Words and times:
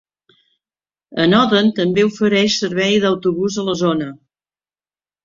Enoden 1.25 1.69
també 1.79 2.05
ofereix 2.07 2.55
servei 2.63 2.97
d'autobús 3.05 3.59
a 3.65 3.67
la 3.69 3.77
zona. 3.83 4.09